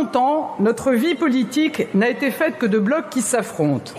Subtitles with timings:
[0.00, 3.92] longtemps, notre vie politique n'a été faite que de blocs qui s'affrontent.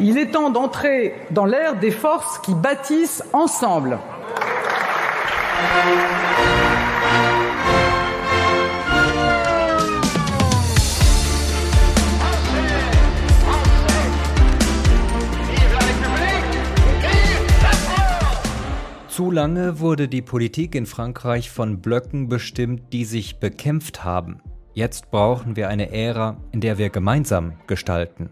[0.00, 3.98] Il est temps d'entrer dans l'ère des forces qui bâtissent ensemble.
[19.08, 24.40] Zu lange wurde die Politik in Frankreich von Blöcken bestimmt, die sich bekämpft haben.
[24.76, 28.28] Jetzt brauchen wir eine Ära, in der wir gemeinsam gestalten.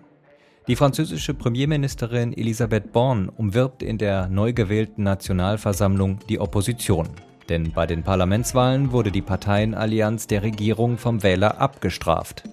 [0.68, 7.08] Die französische Premierministerin Elisabeth Born umwirbt in der neu gewählten Nationalversammlung die Opposition.
[7.48, 12.44] Denn bei den Parlamentswahlen wurde die Parteienallianz der Regierung vom Wähler abgestraft.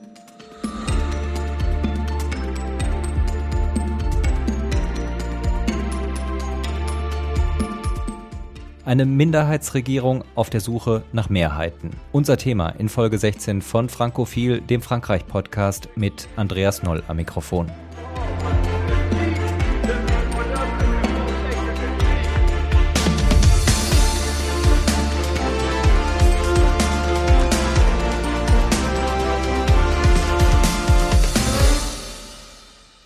[8.84, 11.92] Eine Minderheitsregierung auf der Suche nach Mehrheiten.
[12.12, 17.72] Unser Thema in Folge 16 von Frankophil, dem Frankreich-Podcast mit Andreas Noll am Mikrofon.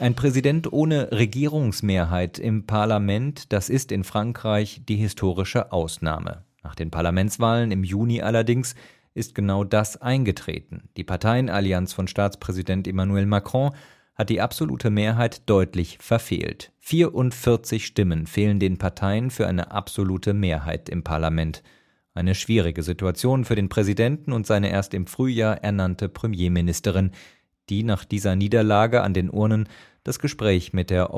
[0.06, 6.44] Ein Präsident ohne Regierungsmehrheit im Parlament, das ist in Frankreich die historische Ausnahme.
[6.62, 8.76] Nach den Parlamentswahlen im Juni allerdings
[9.16, 10.90] ist genau das eingetreten.
[10.96, 13.72] Die Parteienallianz von Staatspräsident Emmanuel Macron
[14.14, 16.72] hat die absolute Mehrheit deutlich verfehlt.
[16.82, 21.64] 44 Stimmen fehlen den Parteien für eine absolute Mehrheit im Parlament.
[22.14, 27.10] Eine schwierige Situation für den Präsidenten und seine erst im Frühjahr ernannte Premierministerin,
[27.70, 29.68] die nach dieser Niederlage an den Urnen
[30.06, 31.10] das Gespräch mit der.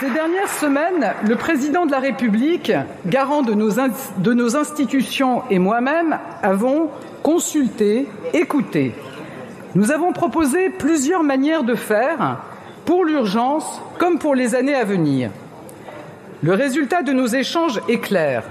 [0.00, 2.72] Ces dernières semaines, le président de la République,
[3.04, 3.72] garant de nos,
[4.16, 6.88] de nos institutions et moi-même avons
[7.22, 8.94] consulté, écouté.
[9.74, 12.38] Nous avons proposé plusieurs manières de faire
[12.86, 15.30] pour l'urgence comme pour les années à venir.
[16.42, 18.44] Le résultat de nos échanges est clair.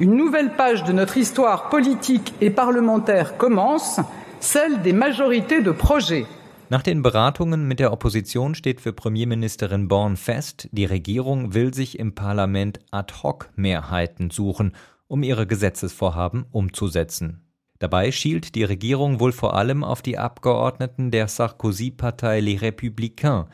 [0.00, 4.00] Une nouvelle page de notre histoire politique et parlementaire commence,
[4.40, 6.26] celle des majorités de projets.
[6.70, 11.98] Nach den Beratungen mit der Opposition steht für Premierministerin Born fest, die Regierung will sich
[11.98, 14.74] im Parlament ad-hoc-Mehrheiten suchen,
[15.06, 17.44] um ihre Gesetzesvorhaben umzusetzen.
[17.78, 23.46] Dabei schielt die Regierung wohl vor allem auf die Abgeordneten der Sarkozy-Partei Les Républicains.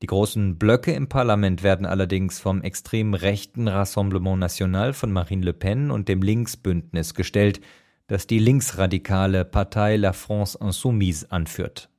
[0.00, 5.52] Die großen Blöcke im Parlament werden allerdings vom extrem rechten Rassemblement National von Marine Le
[5.52, 7.60] Pen und dem Linksbündnis gestellt,
[8.06, 11.90] das die linksradikale Partei La France Insoumise anführt.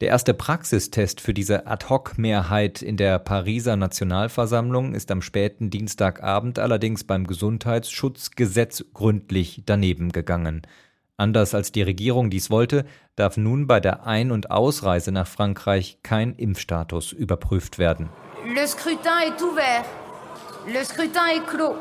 [0.00, 7.04] Der erste Praxistest für diese Ad-hoc-Mehrheit in der Pariser Nationalversammlung ist am späten Dienstagabend allerdings
[7.04, 10.62] beim Gesundheitsschutzgesetz gründlich daneben gegangen.
[11.18, 15.98] Anders als die Regierung dies wollte, darf nun bei der Ein- und Ausreise nach Frankreich
[16.02, 18.08] kein Impfstatus überprüft werden.
[18.54, 19.84] Le scrutin est ouvert.
[20.66, 21.76] Le scrutin est clos.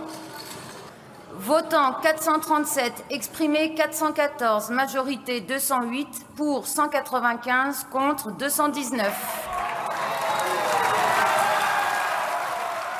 [1.42, 6.06] Votant 437, exprimé 414, majorité 208,
[6.36, 9.10] pour 195, contre 219.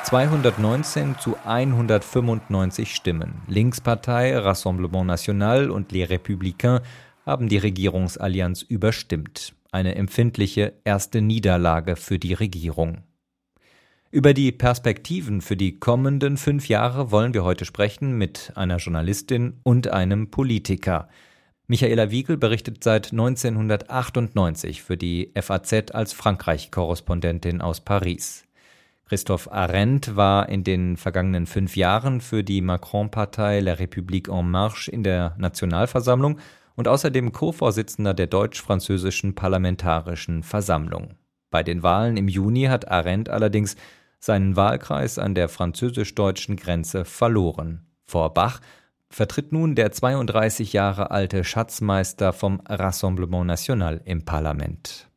[0.04, 3.34] 219 zu 195 Stimmen.
[3.46, 6.80] Linkspartei, Rassemblement National und Les Républicains
[7.26, 9.52] haben die Regierungsallianz überstimmt.
[9.70, 13.02] Eine empfindliche erste Niederlage für die Regierung.
[14.12, 19.60] Über die Perspektiven für die kommenden fünf Jahre wollen wir heute sprechen mit einer Journalistin
[19.62, 21.08] und einem Politiker.
[21.68, 28.46] Michaela Wiegel berichtet seit 1998 für die FAZ als Frankreich-Korrespondentin aus Paris.
[29.06, 34.90] Christoph Arendt war in den vergangenen fünf Jahren für die Macron-Partei La République en Marche
[34.90, 36.40] in der Nationalversammlung
[36.74, 41.14] und außerdem Co-Vorsitzender der deutsch-französischen Parlamentarischen Versammlung.
[41.52, 43.76] Bei den Wahlen im Juni hat Arendt allerdings
[44.20, 47.86] seinen Wahlkreis an der französisch-deutschen Grenze verloren.
[48.06, 48.60] Vor Bach
[49.08, 55.08] vertritt nun der 32 Jahre alte Schatzmeister vom Rassemblement National im Parlament.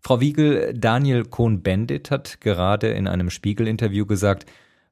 [0.00, 4.46] Frau Wiegel, Daniel Cohn-Bendit hat gerade in einem Spiegel-Interview gesagt,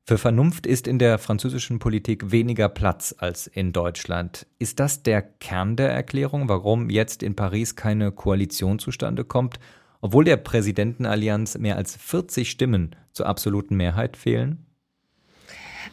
[0.05, 4.47] für Vernunft ist in der französischen Politik weniger Platz als in Deutschland.
[4.59, 9.61] Ist das der Kern der Erklärung, warum jetzt in Paris keine Koalition zustande kommt
[10.03, 14.67] obwohl der Präsidentenallianz mehr als 40 Stimmen zur absoluten Mehrheit fehlen?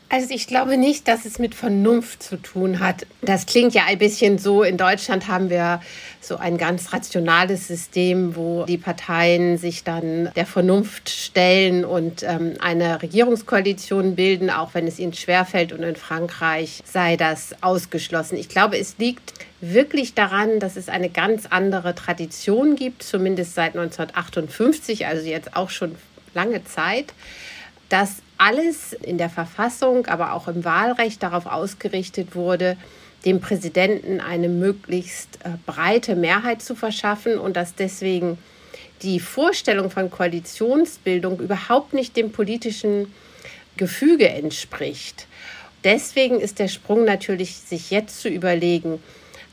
[0.10, 3.06] Also ich glaube nicht, dass es mit Vernunft zu tun hat.
[3.22, 4.64] Das klingt ja ein bisschen so.
[4.64, 5.82] In Deutschland haben wir
[6.22, 12.56] so ein ganz rationales System, wo die Parteien sich dann der Vernunft stellen und ähm,
[12.60, 15.72] eine Regierungskoalition bilden, auch wenn es ihnen schwerfällt.
[15.72, 18.38] Und in Frankreich sei das ausgeschlossen.
[18.38, 23.78] Ich glaube, es liegt wirklich daran, dass es eine ganz andere Tradition gibt, zumindest seit
[23.78, 25.96] 1958, also jetzt auch schon
[26.34, 27.14] lange Zeit,
[27.90, 32.78] dass alles in der Verfassung, aber auch im Wahlrecht darauf ausgerichtet wurde,
[33.26, 38.38] dem Präsidenten eine möglichst äh, breite Mehrheit zu verschaffen und dass deswegen
[39.02, 43.14] die Vorstellung von Koalitionsbildung überhaupt nicht dem politischen
[43.78, 45.28] Gefüge entspricht.
[45.84, 49.02] Deswegen ist der Sprung natürlich, sich jetzt zu überlegen,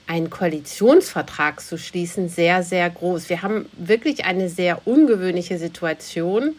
[0.09, 3.29] einen Koalitionsvertrag zu schließen, sehr, sehr groß.
[3.29, 6.55] Wir haben wirklich eine sehr ungewöhnliche Situation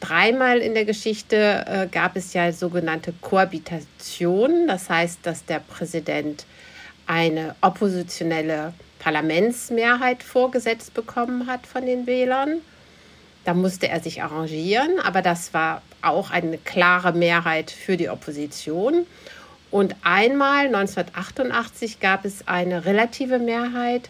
[0.00, 6.44] Dreimal in der Geschichte äh, gab es ja sogenannte Kohabitation, das heißt, dass der Präsident
[7.06, 12.60] eine oppositionelle Parlamentsmehrheit vorgesetzt bekommen hat von den Wählern.
[13.44, 19.06] Da musste er sich arrangieren, aber das war auch eine klare Mehrheit für die Opposition.
[19.70, 24.08] Und einmal 1988 gab es eine relative Mehrheit,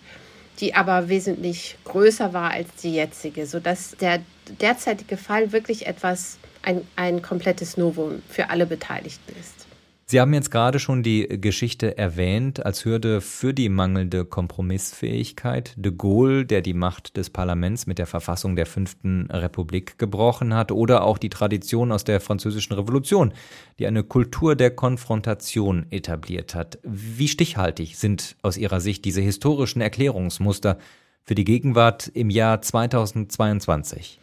[0.61, 4.21] die aber wesentlich größer war als die jetzige, sodass der
[4.61, 9.67] derzeitige Fall wirklich etwas, ein, ein komplettes Novum für alle Beteiligten ist.
[10.07, 15.73] Sie haben jetzt gerade schon die Geschichte erwähnt als Hürde für die mangelnde Kompromissfähigkeit.
[15.77, 20.73] De Gaulle, der die Macht des Parlaments mit der Verfassung der Fünften Republik gebrochen hat,
[20.73, 23.33] oder auch die Tradition aus der Französischen Revolution,
[23.79, 26.79] die eine Kultur der Konfrontation etabliert hat.
[26.83, 30.77] Wie stichhaltig sind aus Ihrer Sicht diese historischen Erklärungsmuster
[31.25, 34.19] für die Gegenwart im Jahr 2022?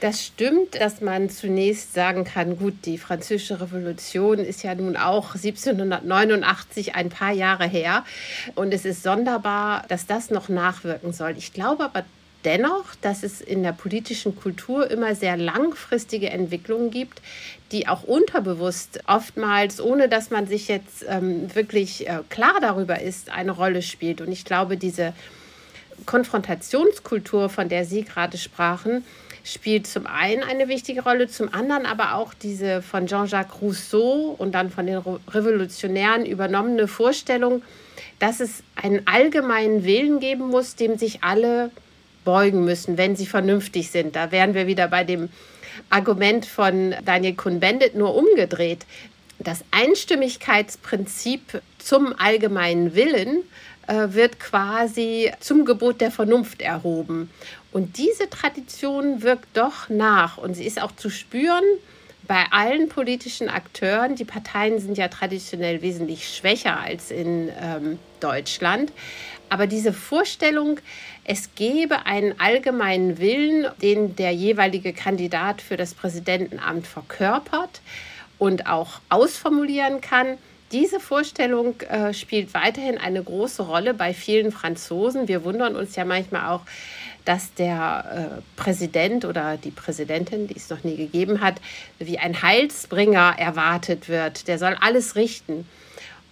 [0.00, 5.34] Das stimmt, dass man zunächst sagen kann, gut, die französische Revolution ist ja nun auch
[5.34, 8.04] 1789 ein paar Jahre her
[8.54, 11.34] und es ist sonderbar, dass das noch nachwirken soll.
[11.36, 12.04] Ich glaube aber
[12.46, 17.20] dennoch, dass es in der politischen Kultur immer sehr langfristige Entwicklungen gibt,
[17.70, 23.30] die auch unterbewusst oftmals, ohne dass man sich jetzt ähm, wirklich äh, klar darüber ist,
[23.30, 24.22] eine Rolle spielt.
[24.22, 25.12] Und ich glaube, diese
[26.06, 29.04] Konfrontationskultur, von der Sie gerade sprachen,
[29.44, 34.52] spielt zum einen eine wichtige Rolle, zum anderen aber auch diese von Jean-Jacques Rousseau und
[34.52, 37.62] dann von den Revolutionären übernommene Vorstellung,
[38.18, 41.70] dass es einen allgemeinen Willen geben muss, dem sich alle
[42.24, 44.14] beugen müssen, wenn sie vernünftig sind.
[44.14, 45.30] Da wären wir wieder bei dem
[45.88, 48.84] Argument von Daniel Kuhn-Bendit nur umgedreht.
[49.38, 53.42] Das Einstimmigkeitsprinzip zum allgemeinen Willen
[53.90, 57.28] äh, wird quasi zum Gebot der Vernunft erhoben.
[57.72, 61.64] Und diese Tradition wirkt doch nach und sie ist auch zu spüren
[62.28, 64.14] bei allen politischen Akteuren.
[64.14, 68.92] Die Parteien sind ja traditionell wesentlich schwächer als in ähm, Deutschland.
[69.48, 70.78] Aber diese Vorstellung,
[71.24, 77.80] es gebe einen allgemeinen Willen, den der jeweilige Kandidat für das Präsidentenamt verkörpert
[78.38, 80.38] und auch ausformulieren kann,
[80.72, 85.28] diese Vorstellung äh, spielt weiterhin eine große Rolle bei vielen Franzosen.
[85.28, 86.62] Wir wundern uns ja manchmal auch,
[87.24, 91.60] dass der äh, Präsident oder die Präsidentin, die es noch nie gegeben hat,
[91.98, 94.48] wie ein Heilsbringer erwartet wird.
[94.48, 95.66] Der soll alles richten.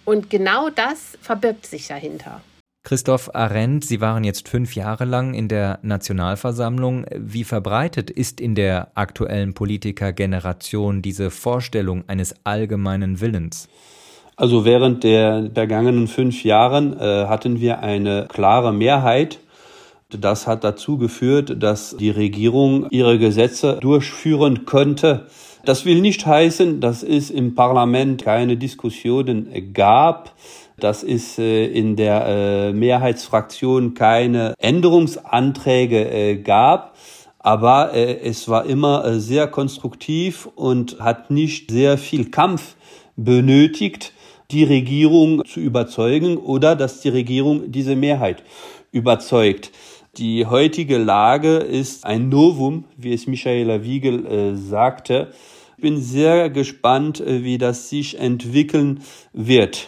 [0.05, 2.41] Und genau das verbirgt sich dahinter.
[2.83, 7.05] Christoph Arendt, Sie waren jetzt fünf Jahre lang in der Nationalversammlung.
[7.13, 13.67] Wie verbreitet ist in der aktuellen Politikergeneration diese Vorstellung eines allgemeinen Willens?
[14.39, 19.39] Also während der vergangenen fünf Jahren äh, hatten wir eine klare Mehrheit.
[20.17, 25.25] Das hat dazu geführt, dass die Regierung ihre Gesetze durchführen könnte.
[25.65, 30.31] Das will nicht heißen, dass es im Parlament keine Diskussionen gab,
[30.79, 36.95] dass es äh, in der äh, Mehrheitsfraktion keine Änderungsanträge äh, gab.
[37.39, 42.75] Aber es war immer sehr konstruktiv und hat nicht sehr viel Kampf
[43.15, 44.13] benötigt
[44.51, 48.43] die Regierung zu überzeugen oder dass die Regierung diese Mehrheit
[48.91, 49.71] überzeugt.
[50.17, 55.31] Die heutige Lage ist ein Novum, wie es Michaela Wiegel äh, sagte.
[55.77, 59.01] Ich bin sehr gespannt, äh, wie das sich entwickeln
[59.33, 59.87] wird.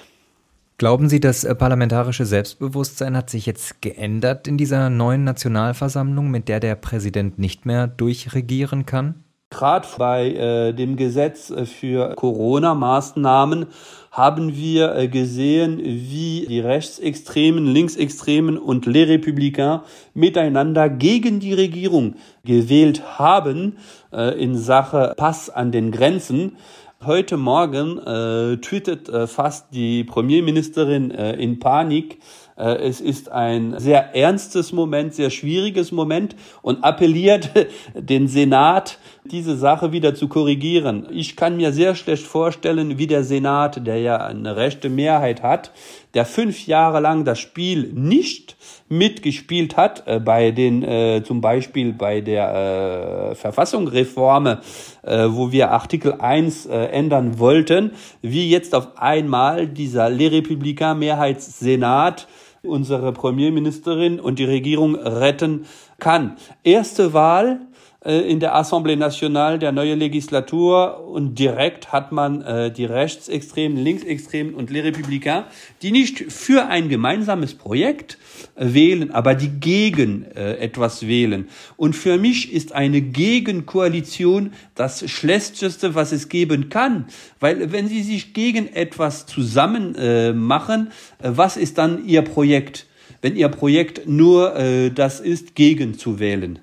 [0.78, 6.48] Glauben Sie, das äh, parlamentarische Selbstbewusstsein hat sich jetzt geändert in dieser neuen Nationalversammlung, mit
[6.48, 9.24] der der Präsident nicht mehr durchregieren kann?
[9.52, 13.68] Gerade bei äh, dem Gesetz äh, für Corona-Maßnahmen
[14.10, 19.82] haben wir äh, gesehen, wie die Rechtsextremen, Linksextremen und Les Républicains
[20.14, 22.16] miteinander gegen die Regierung
[22.46, 23.78] gewählt haben
[24.14, 26.56] äh, in Sache Pass an den Grenzen.
[27.04, 32.20] Heute Morgen äh, twittert äh, fast die Premierministerin äh, in Panik.
[32.62, 37.50] Äh, es ist ein sehr ernstes Moment, sehr schwieriges Moment und appelliert
[37.96, 41.08] den Senat, diese Sache wieder zu korrigieren.
[41.12, 45.72] Ich kann mir sehr schlecht vorstellen, wie der Senat, der ja eine rechte Mehrheit hat,
[46.14, 48.58] der fünf Jahre lang das Spiel nicht
[48.90, 54.62] mitgespielt hat, äh, bei den, äh, zum Beispiel bei der äh, Verfassungsreforme,
[55.04, 57.92] äh, wo wir Artikel 1 äh, ändern wollten,
[58.22, 62.28] wie jetzt auf einmal dieser Les Républicains Mehrheitssenat
[62.64, 65.66] unsere Premierministerin und die Regierung retten
[65.98, 66.38] kann.
[66.64, 67.62] Erste Wahl
[68.04, 74.56] in der Assemblée Nationale der neue Legislatur und direkt hat man äh, die Rechtsextremen, Linksextremen
[74.56, 75.44] und Les Républicains,
[75.84, 78.18] die nicht für ein gemeinsames Projekt
[78.56, 81.48] äh, wählen, aber die gegen äh, etwas wählen.
[81.78, 87.06] Und für mich ist eine Gegenkoalition das Schlechteste, was es geben kann,
[87.40, 90.90] weil wenn sie sich gegen etwas zusammen äh, machen,
[91.20, 92.88] äh, was ist dann ihr Projekt?
[93.22, 96.58] Wenn ihr Projekt nur äh, das ist, gegen zu wählen.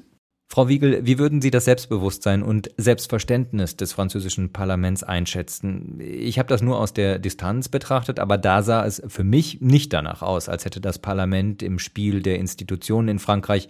[0.51, 6.01] Frau Wiegel, wie würden Sie das Selbstbewusstsein und Selbstverständnis des französischen Parlaments einschätzen?
[6.01, 9.93] Ich habe das nur aus der Distanz betrachtet, aber da sah es für mich nicht
[9.93, 13.69] danach aus, als hätte das Parlament im Spiel der Institutionen in Frankreich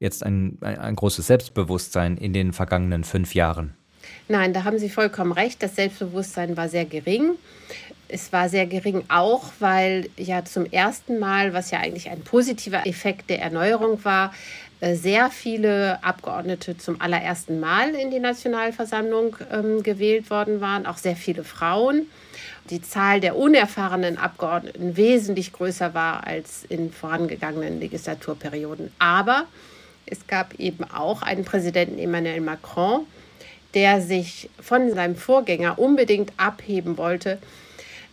[0.00, 3.74] jetzt ein, ein, ein großes Selbstbewusstsein in den vergangenen fünf Jahren.
[4.28, 5.62] Nein, da haben Sie vollkommen recht.
[5.62, 7.32] Das Selbstbewusstsein war sehr gering.
[8.08, 12.86] Es war sehr gering auch, weil ja zum ersten Mal, was ja eigentlich ein positiver
[12.86, 14.32] Effekt der Erneuerung war,
[14.80, 21.16] sehr viele Abgeordnete zum allerersten Mal in die Nationalversammlung ähm, gewählt worden waren, auch sehr
[21.16, 22.06] viele Frauen.
[22.70, 28.92] Die Zahl der unerfahrenen Abgeordneten wesentlich größer war als in vorangegangenen Legislaturperioden.
[28.98, 29.46] Aber
[30.06, 33.06] es gab eben auch einen Präsidenten Emmanuel Macron,
[33.74, 37.38] der sich von seinem Vorgänger unbedingt abheben wollte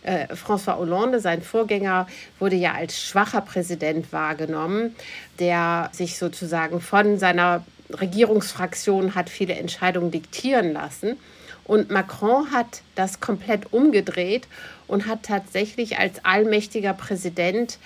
[0.06, 2.06] äh, François Hollande, sein Vorgänger,
[2.38, 4.94] wurde ja als schwacher Präsident wahrgenommen,
[5.38, 11.16] der sich sozusagen von seiner Regierungsfraktion hat viele Entscheidungen diktieren lassen.
[11.64, 14.46] Und Macron hat das komplett umgedreht
[14.86, 17.78] und hat tatsächlich als allmächtiger Präsident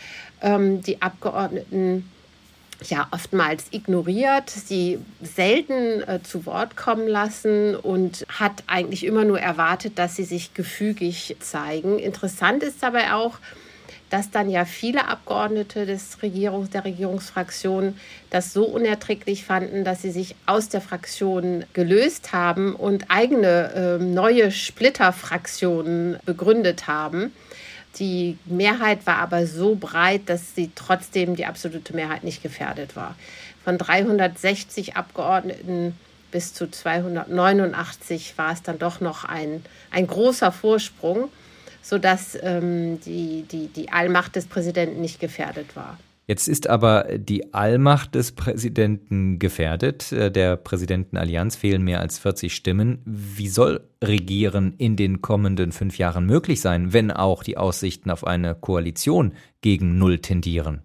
[0.42, 2.10] ähm, die Abgeordneten
[2.88, 9.40] ja oftmals ignoriert, sie selten äh, zu Wort kommen lassen und hat eigentlich immer nur
[9.40, 11.98] erwartet, dass sie sich gefügig zeigen.
[11.98, 13.38] Interessant ist dabei auch,
[14.10, 17.96] dass dann ja viele Abgeordnete des Regierungs, der Regierungsfraktion
[18.28, 24.02] das so unerträglich fanden, dass sie sich aus der Fraktion gelöst haben und eigene äh,
[24.02, 27.32] neue Splitterfraktionen begründet haben.
[27.98, 33.16] Die Mehrheit war aber so breit, dass sie trotzdem die absolute Mehrheit nicht gefährdet war.
[33.64, 35.94] Von 360 Abgeordneten
[36.30, 41.30] bis zu 289 war es dann doch noch ein, ein großer Vorsprung,
[41.82, 45.98] sodass ähm, die, die, die Allmacht des Präsidenten nicht gefährdet war.
[46.30, 50.12] Jetzt ist aber die Allmacht des Präsidenten gefährdet.
[50.12, 53.02] Äh, der Präsidentenallianz fehlen mehr als 40 Stimmen.
[53.04, 58.24] Wie soll Regieren in den kommenden fünf Jahren möglich sein, wenn auch die Aussichten auf
[58.24, 60.82] eine Koalition gegen Null tendieren?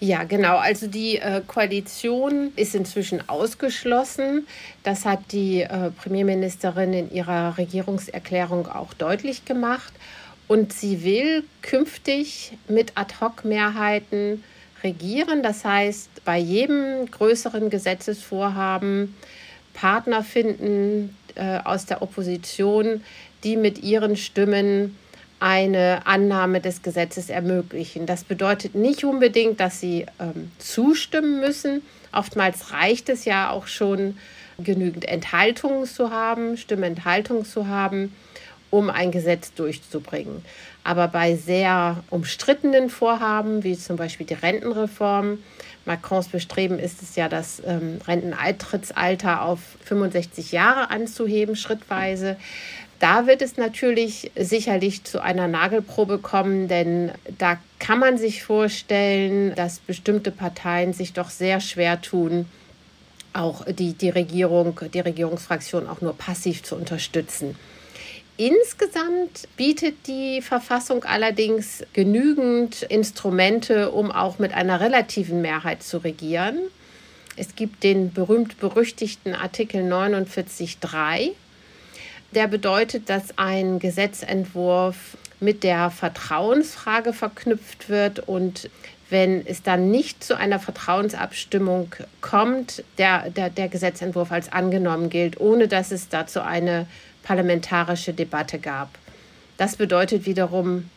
[0.00, 0.56] Ja, genau.
[0.56, 4.46] Also die äh, Koalition ist inzwischen ausgeschlossen.
[4.84, 9.92] Das hat die äh, Premierministerin in ihrer Regierungserklärung auch deutlich gemacht.
[10.48, 14.42] Und sie will künftig mit Ad-hoc-Mehrheiten
[14.82, 15.42] regieren.
[15.42, 19.14] Das heißt, bei jedem größeren Gesetzesvorhaben
[19.74, 23.02] Partner finden äh, aus der Opposition,
[23.44, 24.96] die mit ihren Stimmen
[25.40, 28.06] eine Annahme des Gesetzes ermöglichen.
[28.06, 31.82] Das bedeutet nicht unbedingt, dass sie ähm, zustimmen müssen.
[32.12, 34.16] Oftmals reicht es ja auch schon,
[34.58, 38.14] genügend Enthaltungen zu haben, Stimmenthaltungen zu haben,
[38.72, 40.42] um ein Gesetz durchzubringen.
[40.82, 45.38] Aber bei sehr umstrittenen Vorhaben, wie zum Beispiel die Rentenreform,
[45.84, 52.36] Macrons Bestreben ist es ja, das ähm, Renteneintrittsalter auf 65 Jahre anzuheben, schrittweise.
[52.98, 59.54] Da wird es natürlich sicherlich zu einer Nagelprobe kommen, denn da kann man sich vorstellen,
[59.54, 62.46] dass bestimmte Parteien sich doch sehr schwer tun,
[63.34, 67.56] auch die, die Regierung, die Regierungsfraktion auch nur passiv zu unterstützen.
[68.42, 76.58] Insgesamt bietet die Verfassung allerdings genügend Instrumente, um auch mit einer relativen Mehrheit zu regieren.
[77.36, 81.30] Es gibt den berühmt-berüchtigten Artikel 49.3.
[82.34, 88.68] Der bedeutet, dass ein Gesetzentwurf mit der Vertrauensfrage verknüpft wird und
[89.08, 95.38] wenn es dann nicht zu einer Vertrauensabstimmung kommt, der, der, der Gesetzentwurf als angenommen gilt,
[95.38, 96.86] ohne dass es dazu eine
[97.32, 98.90] parlamentarische Debatte gab.
[99.56, 100.90] Das bedeutet wiederum,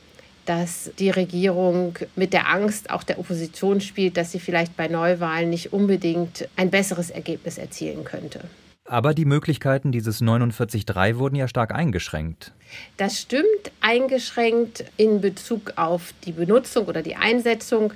[0.45, 5.49] dass die Regierung mit der Angst auch der Opposition spielt, dass sie vielleicht bei Neuwahlen
[5.49, 8.41] nicht unbedingt ein besseres Ergebnis erzielen könnte.
[8.83, 12.51] Aber die Möglichkeiten dieses 49.3 wurden ja stark eingeschränkt.
[12.97, 17.93] Das stimmt, eingeschränkt in Bezug auf die Benutzung oder die Einsetzung.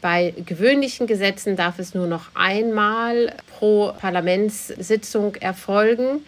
[0.00, 6.22] Bei gewöhnlichen Gesetzen darf es nur noch einmal pro Parlamentssitzung erfolgen.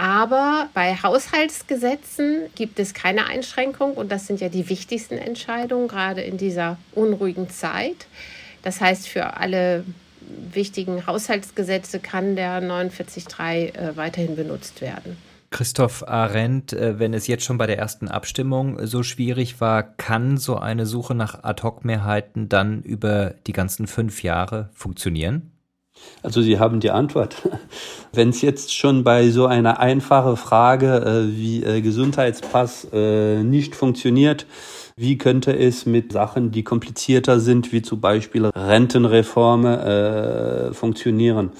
[0.00, 6.22] Aber bei Haushaltsgesetzen gibt es keine Einschränkung und das sind ja die wichtigsten Entscheidungen, gerade
[6.22, 8.06] in dieser unruhigen Zeit.
[8.62, 9.84] Das heißt, für alle
[10.52, 15.18] wichtigen Haushaltsgesetze kann der 49.3 äh, weiterhin benutzt werden.
[15.50, 20.38] Christoph Arendt, äh, wenn es jetzt schon bei der ersten Abstimmung so schwierig war, kann
[20.38, 25.52] so eine Suche nach Ad-Hoc-Mehrheiten dann über die ganzen fünf Jahre funktionieren?
[26.22, 27.36] Also Sie haben die Antwort.
[28.12, 33.74] Wenn es jetzt schon bei so einer einfachen Frage äh, wie äh, Gesundheitspass äh, nicht
[33.74, 34.46] funktioniert,
[34.96, 41.52] wie könnte es mit Sachen, die komplizierter sind, wie zum Beispiel Rentenreforme, äh, funktionieren?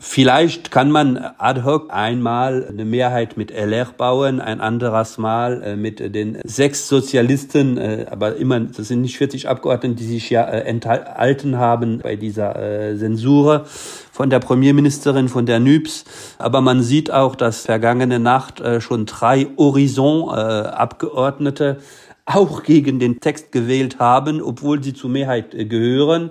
[0.00, 5.74] Vielleicht kann man ad hoc einmal eine Mehrheit mit LR bauen, ein anderes Mal äh,
[5.74, 10.44] mit den sechs Sozialisten, äh, aber immer, das sind nicht 40 Abgeordnete, die sich ja
[10.44, 12.54] äh, enthalten haben bei dieser
[12.96, 13.64] Zensur
[14.12, 16.04] von der Premierministerin, von der NÜBS.
[16.38, 21.78] Aber man sieht auch, dass vergangene Nacht schon drei Horizon-Abgeordnete
[22.24, 26.30] auch gegen den Text gewählt haben, obwohl sie zur Mehrheit gehören.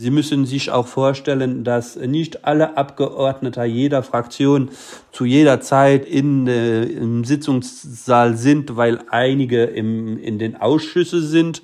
[0.00, 4.70] Sie müssen sich auch vorstellen, dass nicht alle Abgeordnete jeder Fraktion
[5.12, 11.60] zu jeder Zeit in, äh, im Sitzungssaal sind, weil einige im, in den Ausschüssen sind.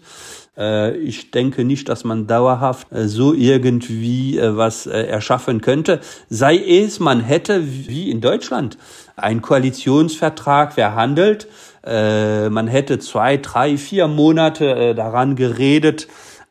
[0.54, 6.00] Äh, ich denke nicht, dass man dauerhaft äh, so irgendwie äh, was äh, erschaffen könnte.
[6.28, 8.76] Sei es, man hätte wie in Deutschland
[9.16, 11.48] einen Koalitionsvertrag verhandelt.
[11.82, 16.06] Äh, man hätte zwei, drei, vier Monate daran geredet,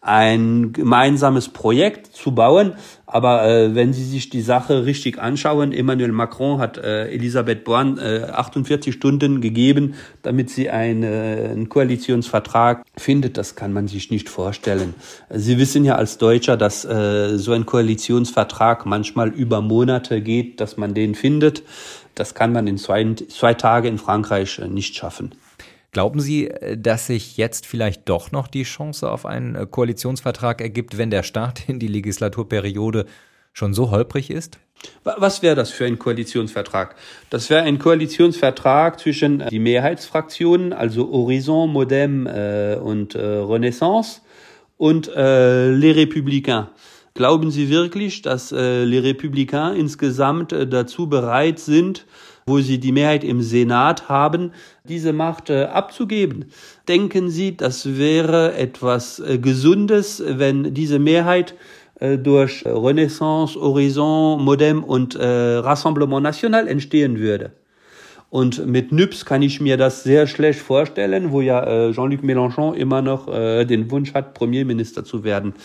[0.05, 2.73] ein gemeinsames Projekt zu bauen.
[3.07, 7.97] Aber äh, wenn Sie sich die Sache richtig anschauen, Emmanuel Macron hat äh, Elisabeth Born
[7.97, 13.37] äh, 48 Stunden gegeben, damit sie eine, äh, einen Koalitionsvertrag findet.
[13.37, 14.93] Das kann man sich nicht vorstellen.
[15.29, 20.77] Sie wissen ja als Deutscher, dass äh, so ein Koalitionsvertrag manchmal über Monate geht, dass
[20.77, 21.63] man den findet.
[22.15, 25.31] Das kann man in zwei, zwei Tagen in Frankreich äh, nicht schaffen.
[25.95, 30.59] Glauben Sie, äh, dass sich jetzt vielleicht doch noch die Chance auf einen äh, Koalitionsvertrag
[30.59, 33.05] ergibt, wenn der Start in die Legislaturperiode
[33.53, 34.59] schon so holprig ist?
[35.05, 36.97] Was wäre das für ein Koalitionsvertrag?
[37.29, 44.19] Das wäre ein Koalitionsvertrag zwischen äh, die Mehrheitsfraktionen, also Horizon, Modem äh, und äh, Renaissance
[44.75, 46.67] und äh, les Républicains.
[47.13, 52.05] Glauben Sie wirklich, dass äh, les Républicains insgesamt dazu bereit sind,
[52.47, 54.51] wo sie die Mehrheit im Senat haben,
[54.83, 56.45] diese Macht äh, abzugeben.
[56.87, 61.55] Denken Sie, das wäre etwas äh, Gesundes, wenn diese Mehrheit
[61.99, 67.51] äh, durch Renaissance, Horizon, Modem und äh, Rassemblement National entstehen würde?
[68.29, 72.75] Und mit NÜPS kann ich mir das sehr schlecht vorstellen, wo ja äh, Jean-Luc Mélenchon
[72.75, 75.55] immer noch äh, den Wunsch hat, Premierminister zu werden.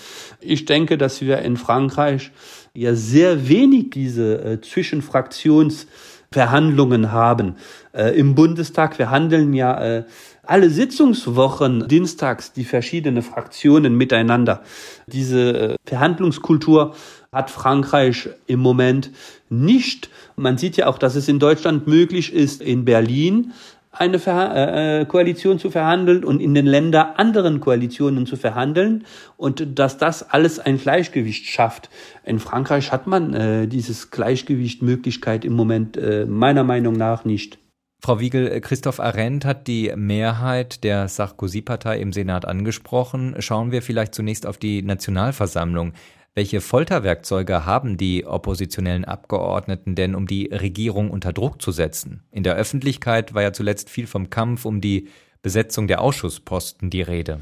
[0.40, 2.30] Ich denke, dass wir in Frankreich
[2.72, 5.86] ja sehr wenig diese äh, Zwischenfraktions
[6.32, 7.56] Verhandlungen haben.
[7.92, 10.04] Äh, Im Bundestag verhandeln ja äh,
[10.44, 14.62] alle Sitzungswochen dienstags die verschiedenen Fraktionen miteinander.
[15.08, 16.94] Diese äh, Verhandlungskultur
[17.32, 19.10] hat Frankreich im Moment
[19.48, 20.08] nicht.
[20.36, 23.52] Man sieht ja auch, dass es in Deutschland möglich ist, in Berlin
[23.92, 29.04] eine Ver äh, äh, Koalition zu verhandeln und in den Ländern anderen Koalitionen zu verhandeln
[29.36, 31.90] und dass das alles ein Gleichgewicht schafft.
[32.24, 37.58] In Frankreich hat man äh, dieses Gleichgewichtmöglichkeit im Moment äh, meiner Meinung nach nicht.
[38.02, 43.34] Frau Wiegel, äh, Christoph Arendt hat die Mehrheit der Sarkozy-Partei im Senat angesprochen.
[43.40, 45.92] Schauen wir vielleicht zunächst auf die Nationalversammlung.
[46.36, 52.22] Welche Folterwerkzeuge haben die oppositionellen Abgeordneten denn, um die Regierung unter Druck zu setzen?
[52.30, 55.08] In der Öffentlichkeit war ja zuletzt viel vom Kampf um die
[55.42, 57.40] Besetzung der Ausschussposten die Rede.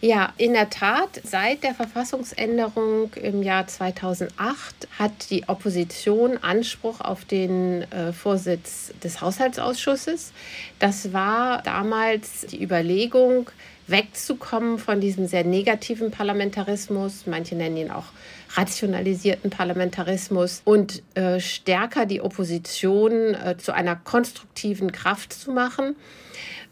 [0.00, 7.24] Ja, in der Tat, seit der Verfassungsänderung im Jahr 2008 hat die Opposition Anspruch auf
[7.24, 10.32] den äh, Vorsitz des Haushaltsausschusses.
[10.78, 13.50] Das war damals die Überlegung,
[13.86, 18.06] wegzukommen von diesem sehr negativen Parlamentarismus, manche nennen ihn auch
[18.54, 25.96] rationalisierten Parlamentarismus und äh, stärker die Opposition äh, zu einer konstruktiven Kraft zu machen.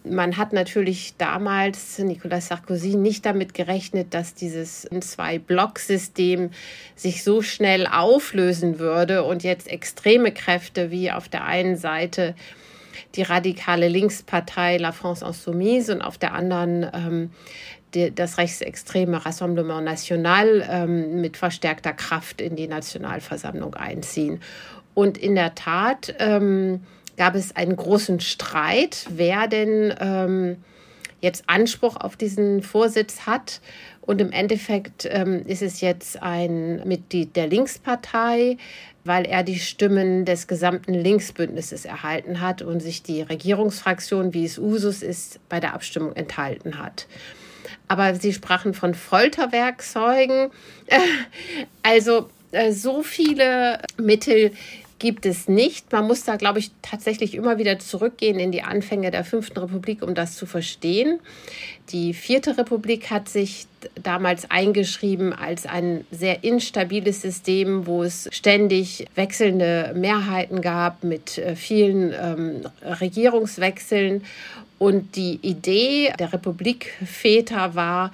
[0.04, 6.50] Man hat natürlich damals Nicolas Sarkozy nicht damit gerechnet, dass dieses Zwei-Block-System
[6.96, 12.34] sich so schnell auflösen würde und jetzt extreme Kräfte wie auf der einen Seite
[13.14, 17.30] die radikale Linkspartei La France Insoumise und auf der anderen ähm,
[17.94, 24.40] die, das rechtsextreme Rassemblement National ähm, mit verstärkter Kraft in die Nationalversammlung einziehen.
[24.94, 26.80] Und in der Tat ähm,
[27.16, 30.56] gab es einen großen Streit, wer denn ähm,
[31.22, 33.60] jetzt Anspruch auf diesen Vorsitz hat.
[34.02, 38.58] Und im Endeffekt ähm, ist es jetzt ein Mitglied der Linkspartei,
[39.04, 44.58] weil er die Stimmen des gesamten Linksbündnisses erhalten hat und sich die Regierungsfraktion, wie es
[44.58, 47.06] Usus ist, bei der Abstimmung enthalten hat.
[47.86, 50.50] Aber Sie sprachen von Folterwerkzeugen.
[51.84, 54.52] Also äh, so viele Mittel
[55.02, 55.90] gibt es nicht.
[55.90, 60.00] Man muss da, glaube ich, tatsächlich immer wieder zurückgehen in die Anfänge der Fünften Republik,
[60.00, 61.18] um das zu verstehen.
[61.90, 63.66] Die Vierte Republik hat sich
[64.00, 71.56] damals eingeschrieben als ein sehr instabiles System, wo es ständig wechselnde Mehrheiten gab mit äh,
[71.56, 72.60] vielen ähm,
[73.00, 74.24] Regierungswechseln.
[74.78, 78.12] Und die Idee der Republikväter war,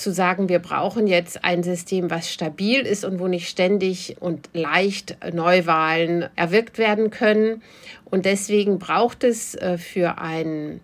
[0.00, 4.48] zu sagen, wir brauchen jetzt ein System, was stabil ist und wo nicht ständig und
[4.52, 7.62] leicht Neuwahlen erwirkt werden können.
[8.04, 10.80] Und deswegen braucht es äh, für ein,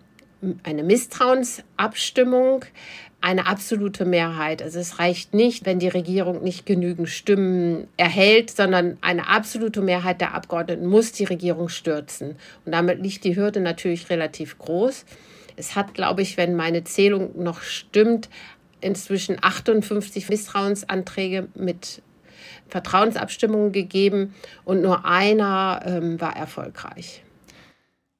[0.63, 2.65] eine Misstrauensabstimmung
[3.19, 4.61] eine absolute Mehrheit.
[4.61, 10.21] Also es reicht nicht, wenn die Regierung nicht genügend Stimmen erhält, sondern eine absolute Mehrheit
[10.21, 12.35] der Abgeordneten muss die Regierung stürzen.
[12.65, 15.05] Und damit liegt die Hürde natürlich relativ groß.
[15.55, 18.29] Es hat, glaube ich, wenn meine Zählung noch stimmt,
[18.81, 22.01] inzwischen 58 Misstrauensanträge mit
[22.67, 24.33] Vertrauensabstimmungen gegeben
[24.65, 27.23] und nur einer ähm, war erfolgreich.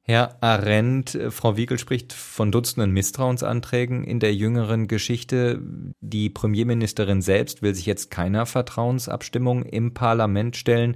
[0.09, 5.61] Herr Arendt, äh, Frau Wiegel spricht von Dutzenden Misstrauensanträgen in der jüngeren Geschichte.
[5.99, 10.95] Die Premierministerin selbst will sich jetzt keiner Vertrauensabstimmung im Parlament stellen,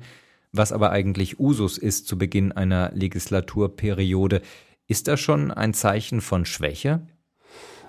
[0.53, 4.41] was aber eigentlich Usus ist zu Beginn einer Legislaturperiode.
[4.87, 7.01] Ist das schon ein Zeichen von Schwäche?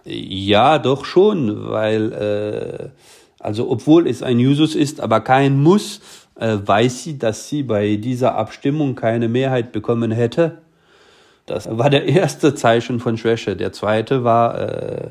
[0.05, 2.89] Ja, doch schon, weil äh,
[3.43, 6.01] also obwohl es ein Jusus ist, aber kein Muss,
[6.39, 10.59] äh, weiß sie, dass sie bei dieser Abstimmung keine Mehrheit bekommen hätte.
[11.47, 13.57] Das war der erste Zeichen von Schwäche.
[13.57, 15.11] Der zweite war äh,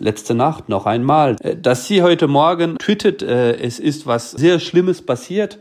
[0.00, 1.36] letzte Nacht noch einmal.
[1.40, 5.58] Äh, dass sie heute Morgen twittet, äh, es ist was sehr Schlimmes passiert,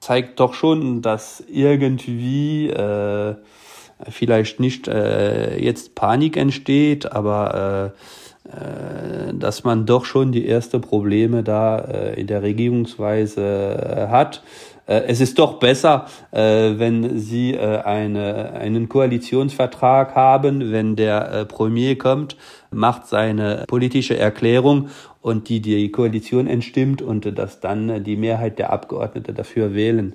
[0.00, 3.36] zeigt doch schon, dass irgendwie äh,
[4.08, 7.98] vielleicht nicht äh, jetzt Panik entsteht, aber äh,
[8.46, 14.42] äh, dass man doch schon die ersten Probleme da äh, in der Regierungsweise äh, hat.
[14.86, 21.32] Äh, es ist doch besser, äh, wenn Sie äh, eine, einen Koalitionsvertrag haben, wenn der
[21.32, 22.36] äh, Premier kommt,
[22.70, 28.72] macht seine politische Erklärung und die die Koalition entstimmt und dass dann die Mehrheit der
[28.72, 30.14] Abgeordneten dafür wählen.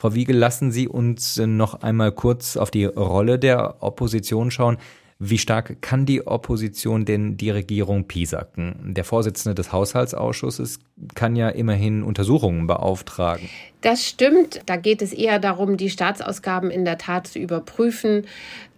[0.00, 4.78] Frau Wiegel, lassen Sie uns noch einmal kurz auf die Rolle der Opposition schauen.
[5.18, 8.94] Wie stark kann die Opposition denn die Regierung piesacken?
[8.94, 10.78] Der Vorsitzende des Haushaltsausschusses
[11.14, 13.50] kann ja immerhin Untersuchungen beauftragen.
[13.82, 14.62] Das stimmt.
[14.64, 18.24] Da geht es eher darum, die Staatsausgaben in der Tat zu überprüfen.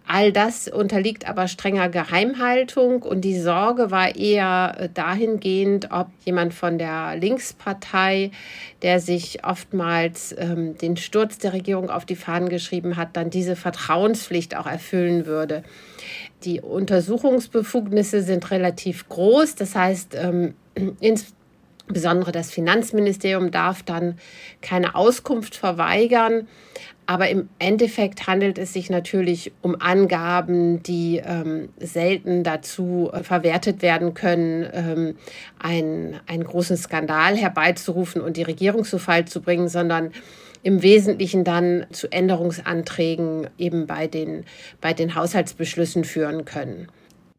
[0.05, 6.53] All das unterliegt aber strenger Geheimhaltung und die Sorge war eher äh, dahingehend, ob jemand
[6.53, 8.31] von der Linkspartei,
[8.81, 13.55] der sich oftmals ähm, den Sturz der Regierung auf die Fahnen geschrieben hat, dann diese
[13.55, 15.63] Vertrauenspflicht auch erfüllen würde.
[16.43, 20.53] Die Untersuchungsbefugnisse sind relativ groß, das heißt, ähm,
[20.99, 24.17] insbesondere das Finanzministerium darf dann
[24.61, 26.49] keine Auskunft verweigern.
[27.05, 33.81] Aber im Endeffekt handelt es sich natürlich um Angaben, die ähm, selten dazu äh, verwertet
[33.81, 35.15] werden können, ähm,
[35.59, 40.11] einen, einen großen Skandal herbeizurufen und die Regierung zu Fall zu bringen, sondern
[40.63, 44.45] im Wesentlichen dann zu Änderungsanträgen eben bei den,
[44.79, 46.87] bei den Haushaltsbeschlüssen führen können.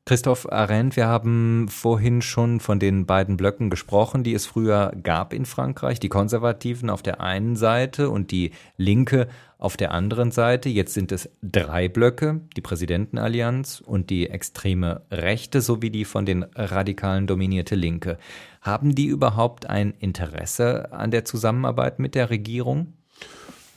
[0.07, 5.33] Christoph Arendt, wir haben vorhin schon von den beiden Blöcken gesprochen, die es früher gab
[5.33, 5.99] in Frankreich.
[5.99, 9.29] Die Konservativen auf der einen Seite und die Linke
[9.65, 10.69] auf der anderen Seite.
[10.69, 16.45] Jetzt sind es drei Blöcke, die Präsidentenallianz und die extreme Rechte sowie die von den
[16.55, 18.19] Radikalen dominierte Linke.
[18.61, 22.93] Haben die überhaupt ein Interesse an der Zusammenarbeit mit der Regierung?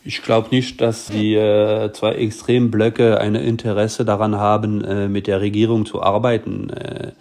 [0.03, 5.39] Ich glaube nicht, dass die äh, zwei Extremblöcke ein Interesse daran haben, äh, mit der
[5.39, 6.69] Regierung zu arbeiten.
[6.69, 7.11] Äh,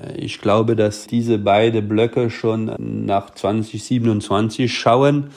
[0.00, 5.30] äh ich glaube, dass diese beiden Blöcke schon nach 2027 schauen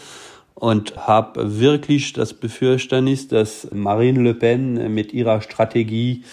[0.60, 6.24] und habe wirklich das Befürchtnis, dass Marine Le Pen mit ihrer Strategie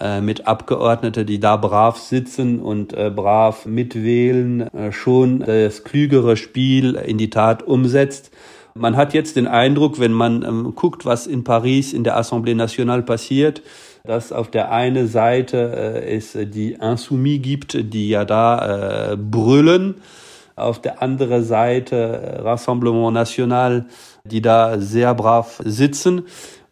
[0.00, 6.36] äh, mit Abgeordnete, die da brav sitzen und äh, brav mitwählen, äh, schon das klügere
[6.36, 8.32] Spiel in die Tat umsetzt.
[8.74, 12.54] Man hat jetzt den Eindruck, wenn man ähm, guckt, was in Paris in der Assemblée
[12.56, 13.62] Nationale passiert,
[14.04, 19.96] dass auf der einen Seite es die Insoumis gibt, die ja da brüllen,
[20.56, 23.86] auf der anderen Seite äh, Rassemblement National,
[24.24, 26.24] die da sehr brav sitzen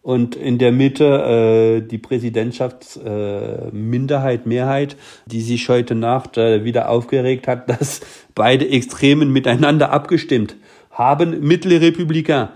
[0.04, 6.90] und in der Mitte äh, die Präsidentschaftsminderheit, äh, Mehrheit, die sich heute Nacht äh, wieder
[6.90, 8.00] aufgeregt hat, dass
[8.34, 10.56] beide Extremen miteinander abgestimmt
[10.90, 12.52] haben, Mittelrepublikaner.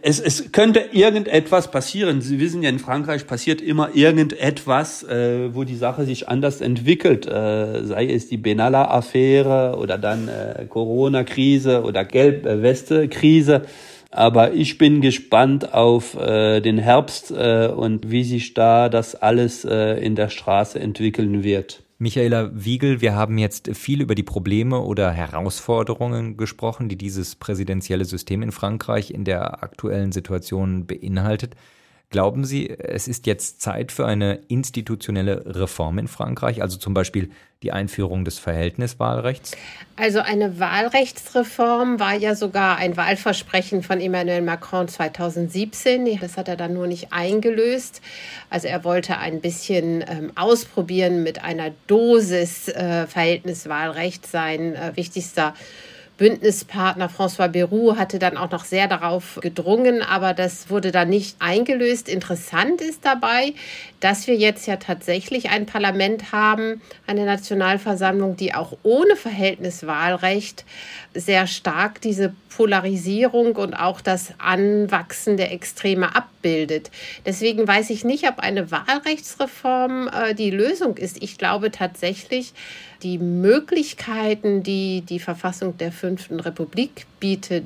[0.00, 2.22] Es, es könnte irgendetwas passieren.
[2.22, 7.26] Sie wissen ja, in Frankreich passiert immer irgendetwas, äh, wo die Sache sich anders entwickelt.
[7.26, 13.62] Äh, sei es die Benalla-Affäre oder dann äh, Corona-Krise oder Gelb-Weste-Krise.
[14.10, 19.66] Aber ich bin gespannt auf äh, den Herbst äh, und wie sich da das alles
[19.66, 21.82] äh, in der Straße entwickeln wird.
[22.00, 28.04] Michaela Wiegel, wir haben jetzt viel über die Probleme oder Herausforderungen gesprochen, die dieses präsidentielle
[28.04, 31.56] System in Frankreich in der aktuellen Situation beinhaltet.
[32.10, 37.30] Glauben Sie, es ist jetzt Zeit für eine institutionelle Reform in Frankreich, also zum Beispiel
[37.62, 39.52] die Einführung des Verhältniswahlrechts?
[39.96, 46.18] Also eine Wahlrechtsreform war ja sogar ein Wahlversprechen von Emmanuel Macron 2017.
[46.18, 48.00] Das hat er dann nur nicht eingelöst.
[48.48, 54.26] Also er wollte ein bisschen ähm, ausprobieren mit einer Dosis äh, Verhältniswahlrecht.
[54.26, 55.52] Sein äh, wichtigster
[56.18, 61.36] Bündnispartner François Bayrou hatte dann auch noch sehr darauf gedrungen, aber das wurde dann nicht
[61.38, 62.08] eingelöst.
[62.08, 63.54] Interessant ist dabei,
[64.00, 70.64] dass wir jetzt ja tatsächlich ein Parlament haben, eine Nationalversammlung, die auch ohne Verhältniswahlrecht
[71.14, 76.90] sehr stark diese Polarisierung und auch das Anwachsen der Extreme abbildet.
[77.24, 81.22] Deswegen weiß ich nicht, ob eine Wahlrechtsreform äh, die Lösung ist.
[81.22, 82.52] Ich glaube tatsächlich,
[83.02, 87.64] die Möglichkeiten, die die Verfassung der Fünften Republik bietet,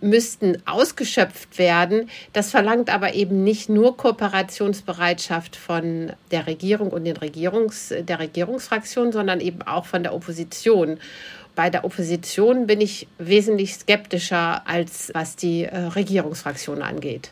[0.00, 2.10] müssten ausgeschöpft werden.
[2.32, 9.12] Das verlangt aber eben nicht nur Kooperationsbereitschaft von der Regierung und den Regierungs, der Regierungsfraktion,
[9.12, 10.98] sondern eben auch von der Opposition.
[11.54, 17.30] Bei der Opposition bin ich wesentlich skeptischer, als was die äh, Regierungsfraktion angeht.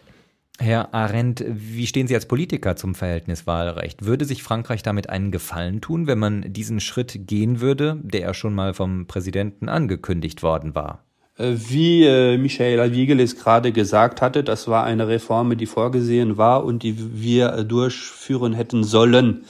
[0.63, 4.07] Herr Arendt, wie stehen Sie als Politiker zum Verhältniswahlrecht?
[4.07, 8.33] Würde sich Frankreich damit einen Gefallen tun, wenn man diesen Schritt gehen würde, der ja
[8.33, 11.03] schon mal vom Präsidenten angekündigt worden war?
[11.37, 16.37] Äh, wie äh, Michaela Wiegel es gerade gesagt hatte, das war eine Reform, die vorgesehen
[16.37, 19.45] war und die wir äh, durchführen hätten sollen.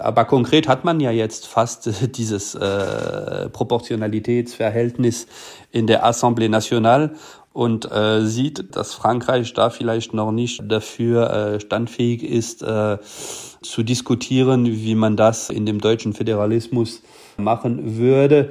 [0.00, 5.26] Aber konkret hat man ja jetzt fast dieses äh, Proportionalitätsverhältnis
[5.72, 7.12] in der Assemblée nationale
[7.58, 12.98] und äh, sieht, dass Frankreich da vielleicht noch nicht dafür äh, standfähig ist, äh,
[13.62, 17.02] zu diskutieren, wie man das in dem deutschen Föderalismus
[17.36, 18.50] machen würde.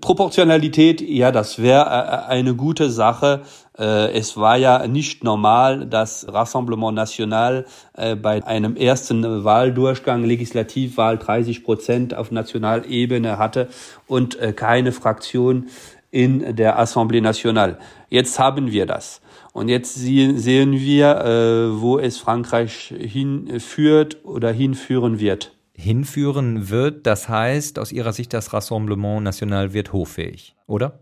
[0.00, 3.40] Proportionalität, ja, das wäre äh, eine gute Sache.
[3.76, 11.18] Äh, es war ja nicht normal, dass Rassemblement National äh, bei einem ersten Wahldurchgang, Legislativwahl
[11.18, 13.68] 30 Prozent auf Nationalebene hatte
[14.06, 15.66] und keine Fraktion
[16.10, 17.78] in der Assemblée Nationale.
[18.08, 19.20] Jetzt haben wir das.
[19.52, 27.06] Und jetzt sehen wir, wo es Frankreich hinführt oder hinführen wird hinführen wird.
[27.06, 31.00] Das heißt, aus Ihrer Sicht, das Rassemblement National wird hoffähig, oder?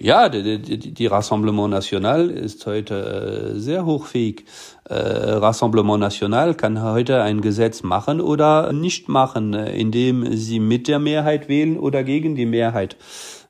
[0.00, 4.44] Ja, die, die, die Rassemblement National ist heute äh, sehr hochfähig.
[4.88, 10.86] Äh, Rassemblement National kann heute ein Gesetz machen oder nicht machen, äh, indem sie mit
[10.86, 12.96] der Mehrheit wählen oder gegen die Mehrheit.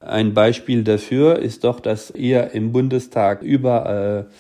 [0.01, 4.35] Ein Beispiel dafür ist doch, dass ihr im Bundestag über äh,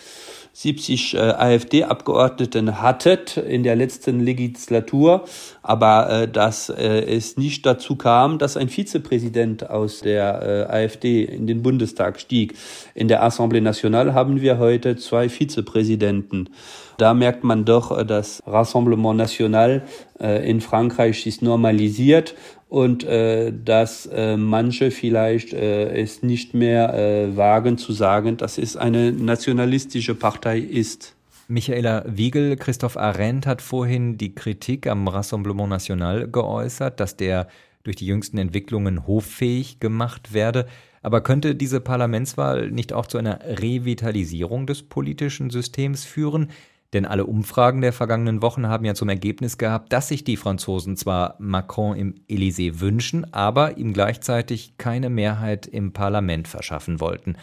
[0.52, 5.24] 70 äh, AfD-Abgeordneten hattet in der letzten Legislatur,
[5.62, 11.22] aber äh, dass äh, es nicht dazu kam, dass ein Vizepräsident aus der äh, AfD
[11.22, 12.54] in den Bundestag stieg.
[12.94, 16.50] In der Assemblée Nationale haben wir heute zwei Vizepräsidenten.
[16.96, 19.82] Da merkt man doch, äh, das Rassemblement National
[20.20, 22.34] äh, in Frankreich ist normalisiert
[22.68, 28.58] und äh, dass äh, manche vielleicht äh, es nicht mehr äh, wagen zu sagen, dass
[28.58, 31.14] es eine nationalistische Partei ist.
[31.48, 37.48] Michaela Wiegel, Christoph Arendt hat vorhin die Kritik am Rassemblement National geäußert, dass der
[37.84, 40.66] durch die jüngsten Entwicklungen hoffähig gemacht werde.
[41.00, 46.50] Aber könnte diese Parlamentswahl nicht auch zu einer Revitalisierung des politischen Systems führen?
[46.94, 50.96] Denn alle Umfragen der vergangenen Wochen haben ja zum Ergebnis gehabt, dass sich die Franzosen
[50.96, 57.36] zwar Macron im Élysée wünschen, aber ihm gleichzeitig keine Mehrheit im Parlament verschaffen wollten.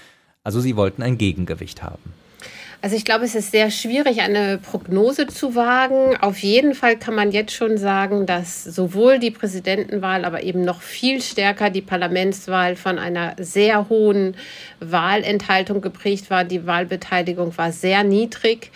[0.43, 2.13] Also sie wollten ein Gegengewicht haben.
[2.85, 6.17] Also ich glaube, es ist sehr schwierig, eine Prognose zu wagen.
[6.21, 10.81] Auf jeden Fall kann man jetzt schon sagen, dass sowohl die Präsidentenwahl, aber eben noch
[10.81, 14.35] viel stärker die Parlamentswahl von einer sehr hohen
[14.79, 16.43] Wahlenthaltung geprägt war.
[16.43, 18.69] Die Wahlbeteiligung war sehr niedrig.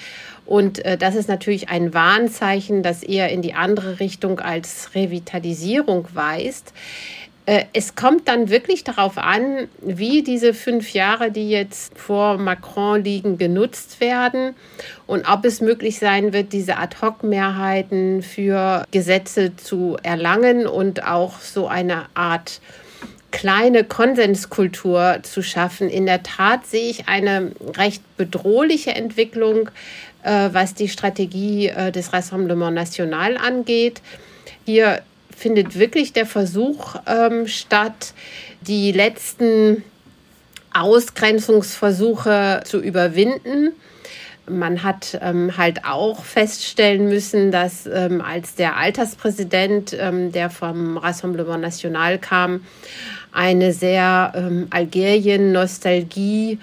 [0.49, 6.07] Und äh, das ist natürlich ein Warnzeichen, das eher in die andere Richtung als Revitalisierung
[6.15, 6.73] weist.
[7.45, 13.03] Äh, es kommt dann wirklich darauf an, wie diese fünf Jahre, die jetzt vor Macron
[13.03, 14.55] liegen, genutzt werden
[15.05, 21.67] und ob es möglich sein wird, diese Ad-hoc-Mehrheiten für Gesetze zu erlangen und auch so
[21.67, 22.59] eine Art
[23.31, 25.89] kleine Konsenskultur zu schaffen.
[25.89, 29.69] In der Tat sehe ich eine recht bedrohliche Entwicklung,
[30.23, 34.01] was die Strategie äh, des Rassemblement National angeht.
[34.65, 35.01] Hier
[35.36, 38.13] findet wirklich der Versuch ähm, statt,
[38.62, 39.84] die letzten
[40.73, 43.71] Ausgrenzungsversuche zu überwinden.
[44.47, 50.97] Man hat ähm, halt auch feststellen müssen, dass ähm, als der Alterspräsident, ähm, der vom
[50.97, 52.65] Rassemblement National kam,
[53.31, 56.59] eine sehr ähm, Algerien-Nostalgie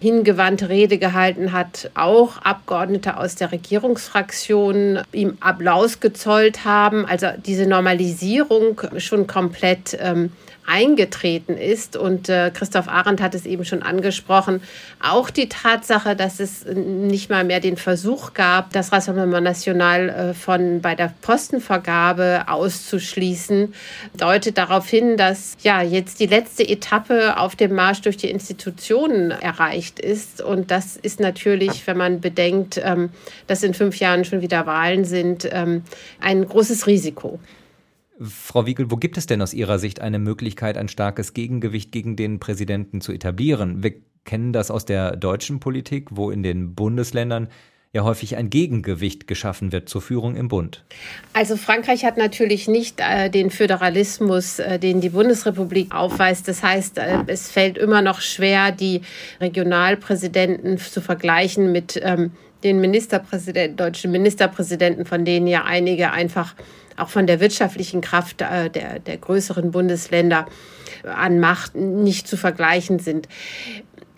[0.00, 7.06] hingewandte Rede gehalten hat, auch Abgeordnete aus der Regierungsfraktion ihm Applaus gezollt haben.
[7.06, 10.30] Also diese Normalisierung schon komplett ähm,
[10.68, 11.96] eingetreten ist.
[11.96, 14.60] Und äh, Christoph Arendt hat es eben schon angesprochen.
[15.02, 20.34] Auch die Tatsache, dass es nicht mal mehr den Versuch gab, das Rassemblement National äh,
[20.34, 23.72] von bei der Postenvergabe auszuschließen,
[24.18, 29.30] deutet darauf hin, dass ja jetzt die letzte Etappe auf dem Marsch durch die Institutionen
[29.30, 30.40] erreicht ist.
[30.40, 33.10] Und das ist natürlich, wenn man bedenkt, ähm,
[33.46, 35.82] dass in fünf Jahren schon wieder Wahlen sind, ähm,
[36.20, 37.38] ein großes Risiko.
[38.20, 42.16] Frau Wiegel, wo gibt es denn aus Ihrer Sicht eine Möglichkeit, ein starkes Gegengewicht gegen
[42.16, 43.82] den Präsidenten zu etablieren?
[43.82, 47.48] Wir kennen das aus der deutschen Politik, wo in den Bundesländern
[47.92, 50.84] ja häufig ein Gegengewicht geschaffen wird zur Führung im Bund.
[51.32, 56.48] Also Frankreich hat natürlich nicht äh, den Föderalismus, äh, den die Bundesrepublik aufweist.
[56.48, 59.00] Das heißt, äh, es fällt immer noch schwer, die
[59.40, 66.54] Regionalpräsidenten zu vergleichen mit ähm, den Ministerpräsidenten, deutschen Ministerpräsidenten, von denen ja einige einfach
[66.96, 70.46] auch von der wirtschaftlichen Kraft äh, der, der größeren Bundesländer
[71.04, 73.28] an Macht nicht zu vergleichen sind.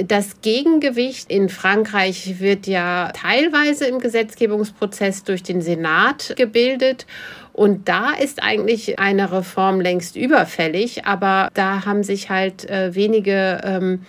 [0.07, 7.07] Das Gegengewicht in Frankreich wird ja teilweise im Gesetzgebungsprozess durch den Senat gebildet.
[7.61, 13.61] Und da ist eigentlich eine Reform längst überfällig, aber da haben sich halt äh, wenige
[13.63, 14.01] ähm,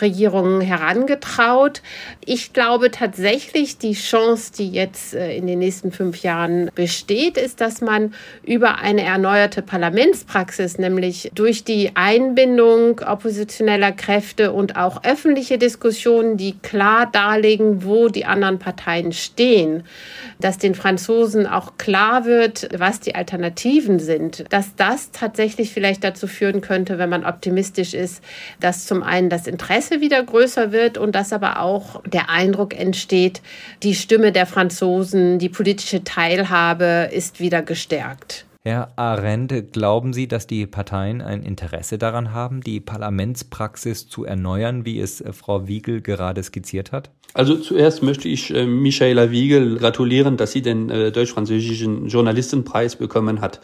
[0.00, 1.82] Regierungen herangetraut.
[2.24, 7.60] Ich glaube tatsächlich, die Chance, die jetzt äh, in den nächsten fünf Jahren besteht, ist,
[7.60, 15.58] dass man über eine erneuerte Parlamentspraxis, nämlich durch die Einbindung oppositioneller Kräfte und auch öffentliche
[15.58, 19.84] Diskussionen, die klar darlegen, wo die anderen Parteien stehen,
[20.40, 26.26] dass den Franzosen auch klar wird, was die Alternativen sind, dass das tatsächlich vielleicht dazu
[26.26, 28.24] führen könnte, wenn man optimistisch ist,
[28.58, 33.40] dass zum einen das Interesse wieder größer wird und dass aber auch der Eindruck entsteht,
[33.84, 38.46] die Stimme der Franzosen, die politische Teilhabe ist wieder gestärkt.
[38.64, 44.84] Herr Arendt, glauben Sie, dass die Parteien ein Interesse daran haben, die Parlamentspraxis zu erneuern,
[44.84, 47.10] wie es äh, Frau Wiegel gerade skizziert hat?
[47.34, 53.40] Also zuerst möchte ich äh, Michaela Wiegel gratulieren, dass sie den äh, deutsch-französischen Journalistenpreis bekommen
[53.40, 53.60] hat.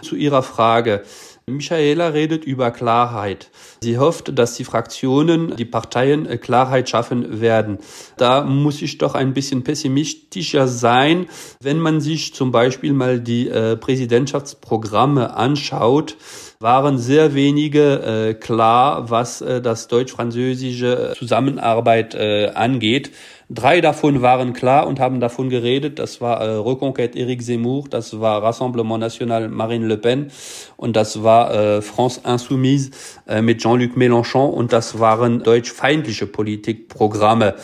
[0.00, 1.02] Zu ihrer Frage.
[1.50, 3.50] Michaela redet über Klarheit.
[3.80, 7.78] Sie hofft, dass die Fraktionen, die Parteien äh, Klarheit schaffen werden.
[8.16, 11.26] Da muss ich doch ein bisschen pessimistischer sein,
[11.60, 16.16] wenn man sich zum Beispiel mal die äh, Präsidentschaftsprogramme anschaut
[16.62, 23.12] waren sehr wenige äh, klar, was äh, das deutsch-französische Zusammenarbeit äh, angeht.
[23.52, 25.98] Drei davon waren klar und haben davon geredet.
[25.98, 30.30] Das war äh, Reconquête Éric Zemmour, das war Rassemblement National Marine Le Pen
[30.76, 32.92] und das war äh, France Insoumise
[33.26, 37.56] äh, mit Jean-Luc Mélenchon und das waren deutschfeindliche Politikprogramme.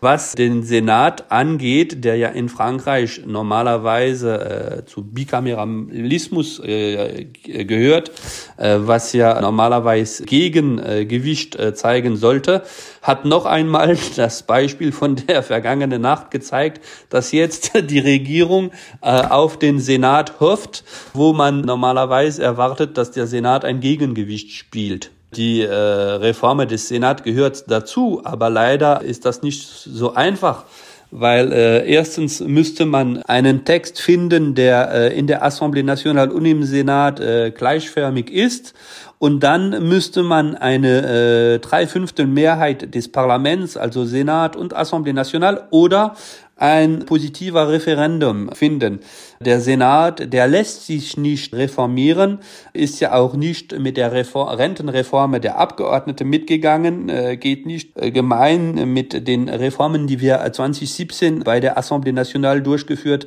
[0.00, 8.12] Was den Senat angeht, der ja in Frankreich normalerweise äh, zu Bikameralismus äh, gehört,
[8.56, 12.62] äh, was ja normalerweise Gegengewicht äh, zeigen sollte,
[13.02, 18.70] hat noch einmal das Beispiel von der vergangenen Nacht gezeigt, dass jetzt die Regierung
[19.02, 25.10] äh, auf den Senat hofft, wo man normalerweise erwartet, dass der Senat ein Gegengewicht spielt.
[25.36, 30.64] Die äh, Reform des Senats gehört dazu, aber leider ist das nicht so einfach
[31.10, 36.44] weil äh, erstens müsste man einen Text finden, der äh, in der Assemblée Nationale und
[36.44, 38.74] im Senat äh, gleichförmig ist.
[39.18, 45.68] Und dann müsste man eine äh, Dreifünftel Mehrheit des Parlaments, also Senat und Assemblée Nationale
[45.70, 46.14] oder
[46.56, 49.00] ein positiver Referendum finden.
[49.40, 52.38] Der Senat, der lässt sich nicht reformieren,
[52.72, 58.10] ist ja auch nicht mit der Reform, Rentenreform der Abgeordnete mitgegangen, äh, geht nicht äh,
[58.10, 63.26] gemein mit den Reformen, die wir 2017 bei der Assemblée Nationale durchgeführt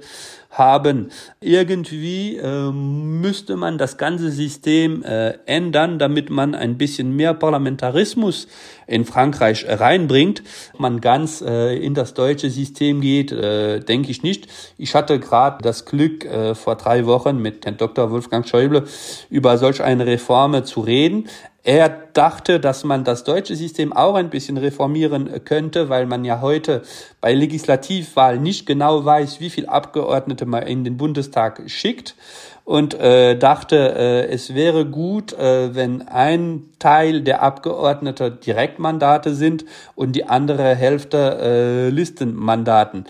[0.58, 1.10] haben.
[1.41, 8.47] Irgendwie äh, müsste man das ganze System äh, ändern, damit man ein bisschen mehr Parlamentarismus
[8.88, 10.43] in Frankreich reinbringt.
[10.78, 14.47] Man ganz äh, in das deutsche System geht, äh, denke ich nicht.
[14.78, 18.12] Ich hatte gerade das Glück, äh, vor drei Wochen mit Herrn Dr.
[18.12, 18.86] Wolfgang Schäuble
[19.30, 21.28] über solch eine Reform zu reden.
[21.68, 26.39] Er dachte, dass man das deutsche System auch ein bisschen reformieren könnte, weil man ja
[26.39, 26.82] heute
[27.20, 32.15] bei Legislativwahl nicht genau weiß, wie viel Abgeordnete man in den Bundestag schickt.
[32.63, 39.66] Und äh, dachte, äh, es wäre gut, äh, wenn ein Teil der Abgeordneten Direktmandate sind
[39.96, 43.06] und die andere Hälfte äh, Listenmandaten.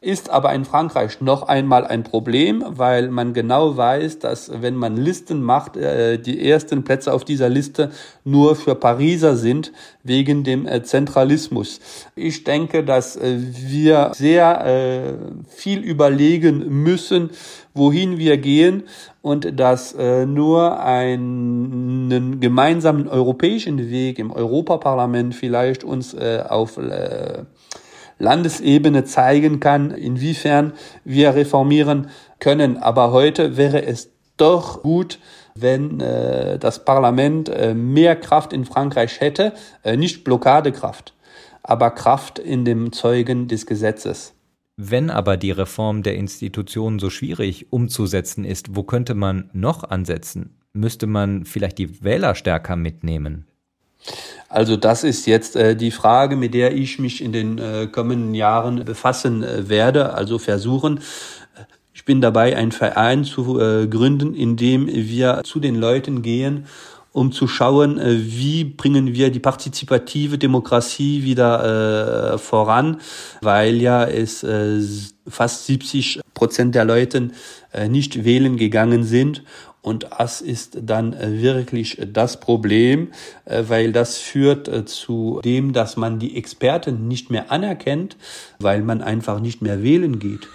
[0.00, 4.96] Ist aber in Frankreich noch einmal ein Problem, weil man genau weiß, dass wenn man
[4.96, 7.90] Listen macht, äh, die ersten Plätze auf dieser Liste
[8.24, 11.80] nur für Pariser sind, wegen dem äh, Zentralismus.
[12.16, 15.14] Ich denke, dass äh, wir sehr äh,
[15.48, 17.30] viel überlegen müssen,
[17.74, 18.84] wohin wir gehen
[19.22, 27.44] und dass äh, nur einen gemeinsamen europäischen Weg im Europaparlament vielleicht uns äh, auf äh,
[28.18, 30.72] Landesebene zeigen kann, inwiefern
[31.04, 32.08] wir reformieren
[32.40, 32.76] können.
[32.76, 35.18] Aber heute wäre es doch gut,
[35.54, 39.52] wenn äh, das Parlament äh, mehr Kraft in Frankreich hätte,
[39.84, 41.14] äh, nicht Blockadekraft,
[41.62, 44.34] aber Kraft in dem Zeugen des Gesetzes.
[44.76, 50.56] Wenn aber die Reform der Institutionen so schwierig umzusetzen ist, wo könnte man noch ansetzen?
[50.72, 53.46] Müsste man vielleicht die Wähler stärker mitnehmen?
[54.48, 58.34] Also das ist jetzt äh, die Frage, mit der ich mich in den äh, kommenden
[58.34, 61.00] Jahren befassen äh, werde, also versuchen.
[61.94, 66.66] Ich bin dabei, einen Verein zu äh, gründen, in dem wir zu den Leuten gehen
[67.12, 73.00] um zu schauen, äh, wie bringen wir die partizipative Demokratie wieder äh, voran,
[73.40, 74.80] weil ja es äh,
[75.28, 77.30] fast 70 Prozent der Leute
[77.72, 79.44] äh, nicht wählen gegangen sind.
[79.82, 83.08] Und das ist dann äh, wirklich das Problem,
[83.44, 88.16] äh, weil das führt zu dem, dass man die Experten nicht mehr anerkennt,
[88.58, 90.48] weil man einfach nicht mehr wählen geht.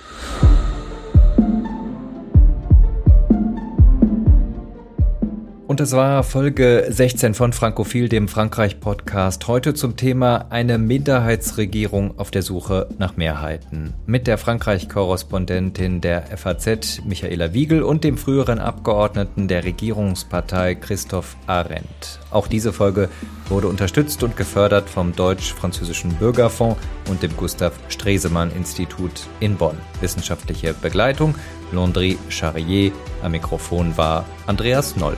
[5.77, 9.47] Und das war Folge 16 von Frankophil, dem Frankreich-Podcast.
[9.47, 13.93] Heute zum Thema eine Minderheitsregierung auf der Suche nach Mehrheiten.
[14.07, 22.21] Mit der Frankreich-Korrespondentin der FAZ, Michaela Wiegel, und dem früheren Abgeordneten der Regierungspartei, Christoph Arendt.
[22.31, 23.07] Auch diese Folge
[23.47, 29.77] wurde unterstützt und gefördert vom Deutsch-Französischen Bürgerfonds und dem Gustav Stresemann Institut in Bonn.
[30.01, 31.35] Wissenschaftliche Begleitung
[31.71, 32.91] Landry Charrier.
[33.21, 35.17] Am Mikrofon war Andreas Noll.